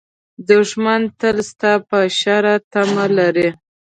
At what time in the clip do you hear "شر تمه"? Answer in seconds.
2.19-3.05